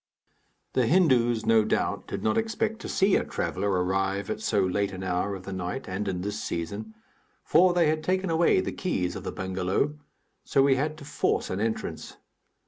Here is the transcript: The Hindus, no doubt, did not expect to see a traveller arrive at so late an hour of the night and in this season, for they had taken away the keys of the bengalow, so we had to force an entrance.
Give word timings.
The 0.73 0.87
Hindus, 0.87 1.45
no 1.45 1.63
doubt, 1.63 2.07
did 2.07 2.23
not 2.23 2.35
expect 2.35 2.79
to 2.79 2.89
see 2.89 3.15
a 3.15 3.23
traveller 3.23 3.69
arrive 3.69 4.31
at 4.31 4.41
so 4.41 4.61
late 4.61 4.91
an 4.93 5.03
hour 5.03 5.35
of 5.35 5.43
the 5.43 5.53
night 5.53 5.87
and 5.87 6.07
in 6.07 6.21
this 6.21 6.41
season, 6.41 6.95
for 7.43 7.71
they 7.75 7.87
had 7.87 8.03
taken 8.03 8.31
away 8.31 8.61
the 8.61 8.71
keys 8.71 9.15
of 9.15 9.23
the 9.23 9.31
bengalow, 9.31 9.99
so 10.43 10.63
we 10.63 10.75
had 10.75 10.97
to 10.97 11.05
force 11.05 11.51
an 11.51 11.59
entrance. 11.59 12.17